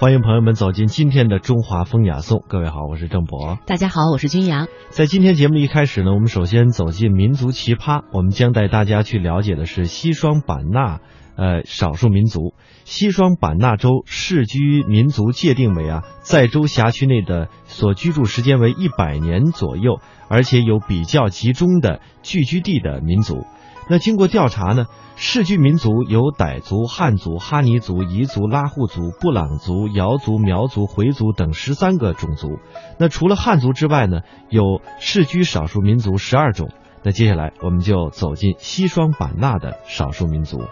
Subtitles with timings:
[0.00, 2.42] 欢迎朋友们走进今天的中华风雅颂。
[2.48, 3.58] 各位好，我是郑博。
[3.66, 4.66] 大家好，我是君阳。
[4.88, 11.00] 在今天节目一开始呢，我们首先走进民族奇葩，我们将带大家去了解的是西双版纳，
[11.36, 12.54] 呃，少数民族。
[12.86, 23.44] 西双版纳州世居民族界定为啊，在州辖区内的所居住时间为一百年左右，而且有比较集中的聚居地的民族。
[23.90, 24.86] 那经过调查呢，
[25.16, 32.60] 世居民族有傣族、汉族、哈尼族、彝族、拉祜族、布朗族、瑶族、苗族、回族等十三个种族。
[33.00, 36.70] 那除了汉族之外呢，有世居少数民族十二种。
[37.02, 40.62] 那接下来我们就走进西双版纳的少数民族。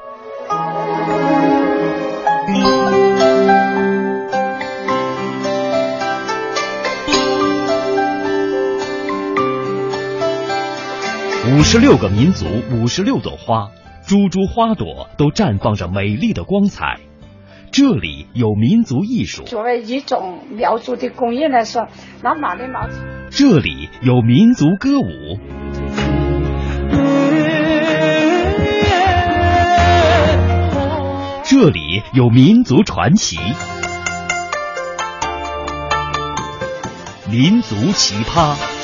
[11.51, 13.71] 五十六个民族，五十六朵花，
[14.07, 17.01] 株株花朵都绽放着美丽的光彩。
[17.71, 19.45] 这里有民族艺术。
[19.45, 21.89] 作为一种苗族的工艺来说，
[22.23, 22.87] 那马的毛。
[23.31, 25.39] 这里有民族歌舞。
[31.45, 33.39] 这里有民族传奇。
[37.31, 38.78] 民族奇葩。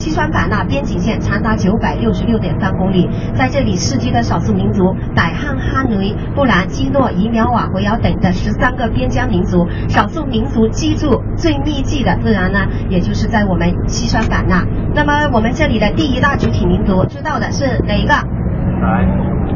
[0.00, 6.00] 西双版纳边境线长达九百六十六点三公里，在这里世居的少数民族傣汉哈奴、
[6.34, 14.64] 布兰基诺、彝苗瓦、回瑶等的十三个边疆民族，少数民族居住最密集的自然呢，也就是在我们西双版纳。
[14.94, 18.14] 那么我们这里的第一大主体民族，知道的是哪一个？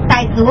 [0.08, 0.44] 傣族。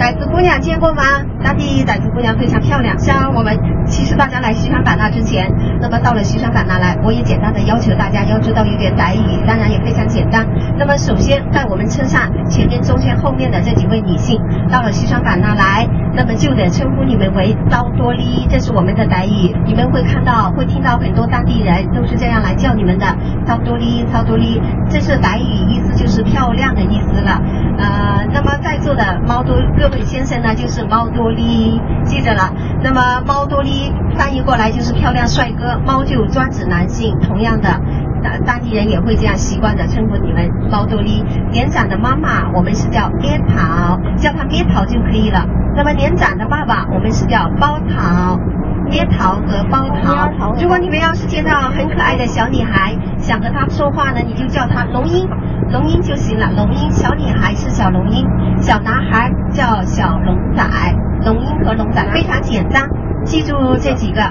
[0.00, 1.02] 傣族姑娘见过吗？
[1.44, 2.98] 当地傣族姑娘非常漂亮。
[2.98, 10.48] 像我们其实大家来西双版纳之前，那么到了西双版纳来，我也简单的要求大家要知道一点傣语，当然也非常简单。
[10.78, 19.54] 那么首先在我们车上前面、中间、后面的这几位女性，到了西双版纳来，那么就得称呼你们为刀多利，这是我们的傣语。
[19.66, 23.04] 你们会看到、会听到很多当地人都是这样来叫你们的，
[23.46, 27.38] 刀多利、刀多利，这是傣语，意思就是漂亮的意思了。
[27.80, 32.52] 呃，那么在座的猫多各位先生呢，就是猫多利，记着了。
[32.82, 37.18] 那么猫多利翻译过来就是漂亮帅哥，猫就专指男性。
[37.20, 37.68] 同样的，
[38.22, 41.24] 当当地人也会这样习惯的称呼你们猫多利。
[41.50, 45.46] 年长的妈妈我们是叫咩桃，叫他咩桃就可以了。
[45.74, 48.38] 那么年长的爸爸我们是叫包桃。
[48.88, 50.52] 咩桃和包桃。
[50.60, 55.28] 如果你们要是见到很可爱的小女孩，想和她说话呢，你就叫她龙英，
[55.70, 56.50] 龙英就行了。
[56.52, 58.26] 龙英，小女孩是小龙英，
[58.60, 60.64] 小男孩叫小龙仔。
[61.24, 62.88] 龙英和龙仔非常简单，
[63.24, 64.22] 记住这几个，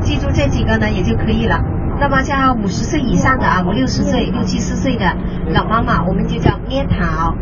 [0.00, 1.60] 记住这几个呢也就可以了。
[2.00, 5.06] 那么像五十岁以上的啊，五六十岁、六七十岁的
[5.54, 7.34] 老妈妈，我们就叫边桃，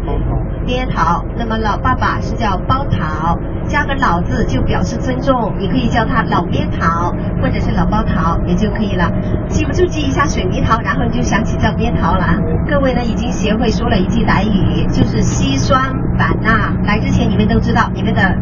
[0.67, 1.25] 边桃。
[1.39, 9.09] 那么老爸爸是叫包桃，加个老字就表示尊重，你可以叫他老边桃，或者是老包桃也就可以了。
[9.47, 12.27] 记不住记一下水蜜桃，然后你就想起叫边桃了。
[12.69, 15.81] 各位呢已经学会说了一句傣语，就是西双
[16.19, 16.73] 版纳。
[16.85, 18.37] 来之前你们都知道，你们的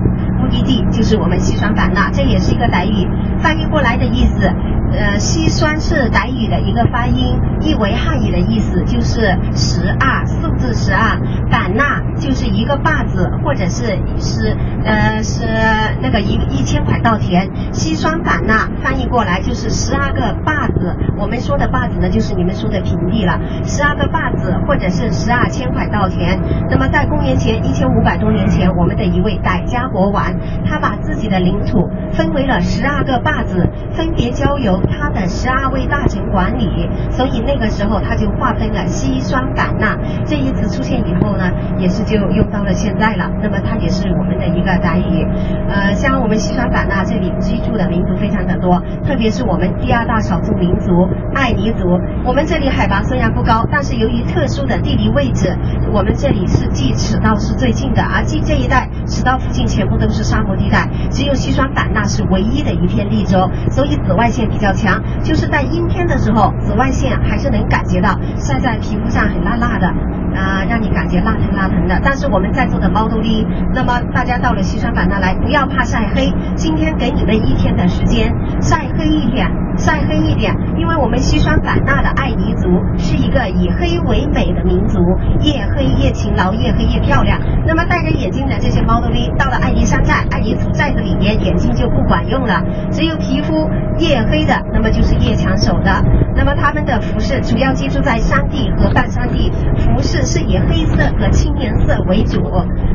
[0.48, 3.06] 目的地就是我们西双版纳，这也是一个傣语，
[3.38, 4.50] 翻译过来的意思。
[4.90, 11.20] 呃，西双是傣语的一个发音，译为汉语的意思就是十二，数字十二。
[11.50, 15.44] 版纳就是一个坝子，或者是是呃是
[16.00, 17.50] 那个一一千块稻田。
[17.72, 20.96] 西双版纳翻译过来就是十二个坝子。
[21.18, 23.38] 我们说的坝子呢，就是你们说的平地了。
[23.64, 26.40] 十二个坝子，或者是十二千块稻田。
[26.70, 30.24] 那么在公元前一千五百多年前，我们的一位傣家国王，
[30.64, 34.80] 他把自己的领土分为了十二个坝子，分别交由。
[34.90, 43.30] 他的十二位大臣管理，所以那个时候他就划分了西双版纳这一词出现以后呢，也是就用到了现在了。
[43.42, 45.26] 那么它也是我们的一个傣语。
[45.68, 51.98] 呃，像我们西双版纳这里居住的民族非常的多，特别是我们第二大少数民族爱尼族。
[52.24, 55.56] 我们这里海拔虽然不高，但是由于特殊的地理位置，
[55.92, 64.68] 我们这里是距赤道是最近的，而近这一带赤道附近全部都是沙漠地带，只有西双版纳是唯一的一片绿洲，所以紫外线比较。
[64.78, 69.86] 强就是在阴天的时候，紫外线还是能感觉到晒在皮肤上很辣辣的
[70.36, 71.98] 啊，让你感觉辣疼辣疼的。
[72.04, 84.98] 但是我们在座的猫多利，那么大家到了西双版纳来，不要怕晒黑，今天给你们一天的时间晒黑一天，晒黑一点，因为我们西双版纳的爱尼族是一个以黑为美的民族，
[85.40, 87.40] 越黑越勤劳，越黑越漂亮。
[87.66, 92.62] 那么戴着眼镜的这些猫多利，到了爱尼山寨、爱尼族寨子里面，眼睛就不管用了。
[92.90, 96.02] 只有皮肤越黑的，那么就是越抢手的。
[96.34, 100.84] 那么他们的服饰主要居住在山地和半山地，服饰是以黑
[101.18, 102.40] 和青颜色为主。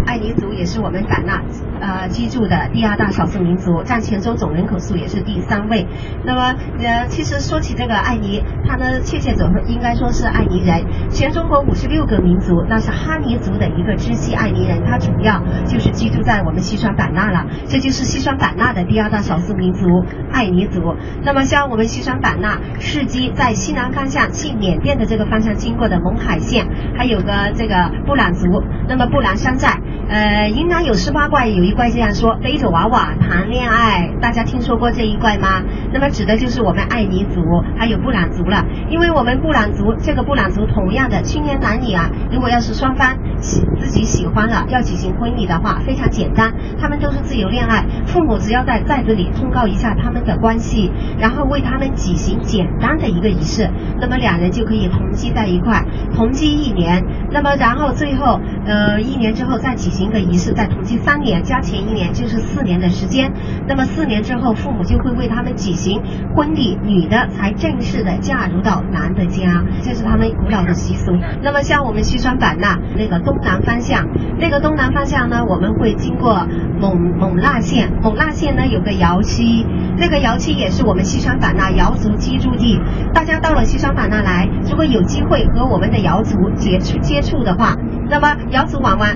[0.05, 1.41] 爱尼族也是我们版纳
[1.79, 5.87] 呃居住的第二大少数民族，占全州总人口数也是第三位。
[6.25, 10.83] 那么呃，其实说起这个爱尼，它呢确切总应该说是爱尼人。
[11.09, 17.45] 全中国五十六个民族，那是哈尼族的一个支系爱尼人，他主要就是居住在我们西双版纳了。
[17.67, 19.85] 这就是西双版纳的第二大少数民族
[20.31, 20.95] 爱尼族。
[21.23, 26.67] 那么像我们西双版纳市基在西南方向去缅甸的这个方向经过的勐海县，
[26.97, 28.61] 还有个这个布朗族。
[28.87, 34.07] 那么布朗山寨，呃，云南有十八怪，有一怪这样说：背着娃娃谈恋爱。
[34.21, 35.63] 大家听说过这一怪吗？
[35.91, 37.41] 那么指的就是我们爱尼族
[37.75, 38.63] 还有布朗族了。
[38.91, 47.83] 因为我们布朗族这个布朗族同样的青年男女啊，如果要是双方喜自己喜欢了要举行婚礼的话，非常简单，他们都是自由恋爱，
[48.13, 53.67] 父母只要在寨子里通告一下他们的关系，然后为他们举行简单的一个仪式，
[53.99, 55.83] 那么两人就可以同居在一块，
[56.15, 58.39] 同居一年，那么然后最后。
[58.65, 63.29] 呃，一年之后再举行一个仪式，再同居三年，加前一年就是四年的时间。
[63.67, 66.01] 那么四年之后，父母就会为他们举行
[66.33, 71.11] 婚礼，女的才正式的嫁入到男的家，这是他们古老的习俗。
[71.41, 74.07] 那么像我们西双版纳那个东南方向，
[74.39, 76.47] 那个东南方向呢，我们会经过
[76.79, 79.65] 勐勐腊县，勐腊县呢有个瑶区，
[79.97, 82.77] 那个瑶区也是我们西双版纳瑶族居住地。
[83.13, 87.77] 大家到了西双版纳来，如果有机会和我们的瑶族接触接触的话，
[88.09, 88.65] 那么瑶。
[88.65, 89.07] 族娃娃，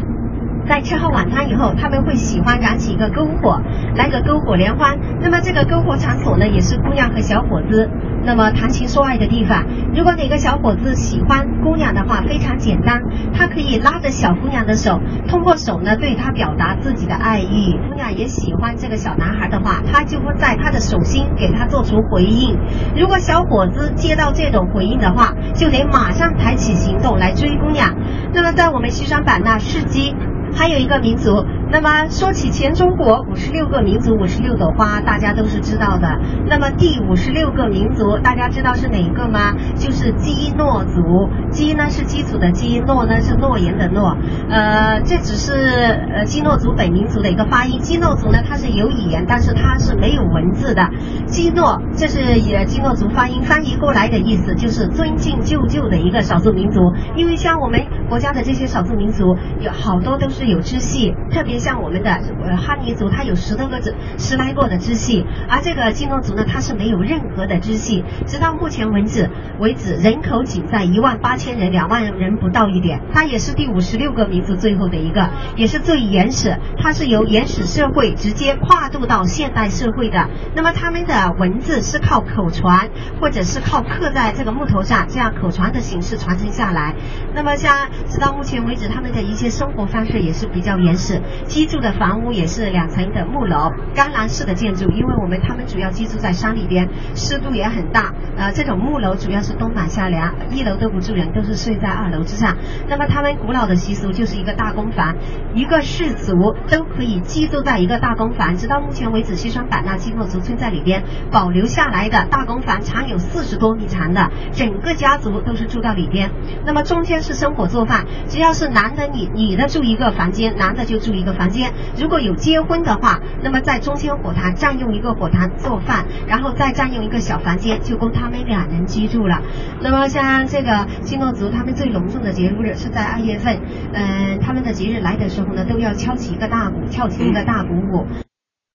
[0.68, 3.60] 在吃好晚餐以后，他们会喜欢燃起一个篝火，
[3.96, 5.00] 来个篝火联欢。
[5.20, 7.90] 那么这个篝火场所呢，也是姑娘和小伙子
[8.28, 9.64] 那么谈情说爱的地方。
[9.96, 13.02] 如果哪个小伙子喜欢姑娘的话，非常简单，
[13.34, 17.80] 他可以拉着小姑娘的手，通过手呢对她表达自己的爱意。
[17.88, 22.60] 姑娘也喜欢这个小男孩的话，他就会在他的手心给他做出回应。
[22.98, 27.96] 如果小伙子接到这种回应的话，就得马上抬起行动来追姑娘。
[28.34, 30.14] 那么在我们西双版纳市基，
[30.54, 31.46] 还有一个民族。
[31.70, 36.08] 那么说起全中国五十六个民族五十六朵花，大家都是知道的。
[36.48, 39.54] 那么第五十六个民族，大家知道是哪一个吗？
[39.76, 41.30] 就是基诺族。
[41.52, 44.16] 基呢是基础的基，诺呢是诺言的诺。
[44.50, 47.80] 呃，这只是呃基诺族本民族的一个发音。
[47.80, 50.90] 基诺族呢，它是有语言，但是它是没有文字的。
[51.26, 56.94] 基诺，这是也基诺族发音翻译过来的意思，就是尊敬舅舅的一个少数民族。
[57.18, 61.57] 因为像我们国家的这些少数民族，有好多都是有支系，特别。
[61.60, 68.04] 像我们的呃哈尼族，它有十多个支十来个的支系，而这个基诺族呢，它是没有任何的支系。
[68.26, 73.02] 直到目前为止，为止人口仅在一万八千人，两万人不到一点。
[73.14, 76.58] 它也是第五十六个民族最后的一个，也是最原始。
[76.78, 80.30] 它是由原始社会直接跨度到现代社会的。
[80.56, 82.90] 那么他们的文字是靠口传，
[83.20, 86.96] 或者是靠刻在这个木头上，这样口传的形式传承下来。
[87.34, 91.22] 那么像直到目前为止，他们的一些生活方式也是比较原始。
[91.48, 98.14] 居住的房屋也是两层的木楼，干栏式的建筑，因为我们他们主要居住在山里边，湿度也很大。
[98.36, 102.58] 呃，这种木楼主要是冬暖夏凉，一楼都不住人，都是睡在二楼之上。
[102.88, 105.16] 那么他们古老的习俗就是一个大公房，
[105.56, 106.34] 一个氏族
[106.70, 108.56] 都可以居住在一个大公房。
[108.56, 116.30] 直到目前为止，西双版纳基诺族村在里边保留下来的大公房长有四十多米长的，整个家族都是住到里边。
[116.66, 121.37] 那么中间是生火做饭，只要是男的女女的住一个房间，男的就住一个。
[121.38, 129.42] 房间如果有结婚的话，那么在中间火塘占用一个火塘做饭，然后再占用一个小房间，就供他们两人居住了。
[129.82, 133.60] 那么像这个新诺族，他们最隆重的节日是在二月份，
[133.94, 138.27] 嗯，他们的节日来的时候呢，都要敲起一个大鼓，跳起一个大鼓舞。